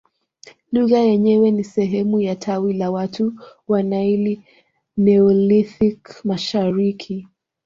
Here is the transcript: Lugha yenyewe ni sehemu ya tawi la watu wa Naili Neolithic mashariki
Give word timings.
Lugha 0.73 0.99
yenyewe 1.01 1.51
ni 1.51 1.63
sehemu 1.63 2.21
ya 2.21 2.35
tawi 2.35 2.73
la 2.73 2.91
watu 2.91 3.33
wa 3.67 3.83
Naili 3.83 4.43
Neolithic 4.97 6.25
mashariki 6.25 7.27